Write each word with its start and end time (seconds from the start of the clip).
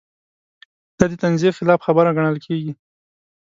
دا 0.97 1.05
د 1.11 1.13
تنزیې 1.21 1.51
خلاف 1.57 1.79
خبره 1.87 2.15
ګڼل 2.17 2.37
کېږي. 2.45 2.71